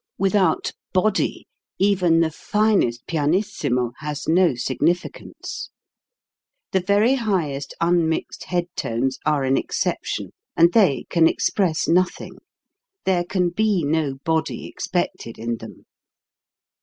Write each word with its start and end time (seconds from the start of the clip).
Without 0.17 0.71
body 0.93 1.45
even 1.77 2.21
the 2.21 2.31
finest 2.31 3.05
pianissimo 3.05 3.91
has 3.97 4.27
no 4.27 4.55
significance. 4.55 5.69
The 6.71 6.79
very 6.79 7.13
highest 7.13 7.75
unmixed 7.79 8.45
head 8.45 8.65
tones 8.75 9.19
are 9.27 9.43
an 9.43 9.57
exception, 9.57 10.31
and 10.57 10.73
they 10.73 11.05
can 11.11 11.27
express 11.27 11.87
nothing. 11.87 12.39
There 13.05 13.23
can 13.23 13.49
be 13.51 13.83
no 13.83 14.15
body 14.23 14.65
expected 14.65 15.37
in 15.37 15.57
them. 15.57 15.85